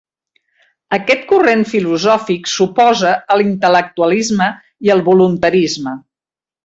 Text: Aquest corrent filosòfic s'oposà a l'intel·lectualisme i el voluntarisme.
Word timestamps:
Aquest 0.95 1.27
corrent 1.31 1.59
filosòfic 1.73 2.49
s'oposà 2.53 3.11
a 3.35 3.37
l'intel·lectualisme 3.43 4.49
i 4.89 4.93
el 4.97 5.05
voluntarisme. 5.11 5.95